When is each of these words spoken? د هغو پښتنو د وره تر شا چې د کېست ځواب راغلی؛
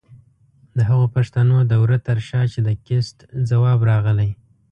د 0.77 0.79
هغو 0.89 1.05
پښتنو 1.15 1.57
د 1.69 1.73
وره 1.81 1.97
تر 2.07 2.17
شا 2.27 2.41
چې 2.51 2.59
د 2.67 2.69
کېست 2.85 3.17
ځواب 3.49 3.79
راغلی؛ 3.91 4.31